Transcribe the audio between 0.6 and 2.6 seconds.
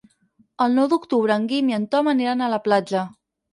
El nou d'octubre en Guim i en Tom aniran a